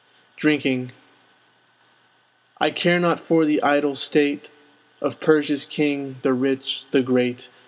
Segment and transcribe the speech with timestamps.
[0.35, 0.93] DRINKING
[2.59, 4.49] I care not for the idle state
[4.99, 7.49] Of Persia's king, the rich, the great!